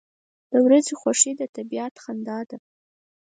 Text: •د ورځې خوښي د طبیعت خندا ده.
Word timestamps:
•د 0.51 0.53
ورځې 0.65 0.93
خوښي 1.01 1.31
د 1.37 1.41
طبیعت 1.55 1.93
خندا 2.03 2.39
ده. 2.49 2.57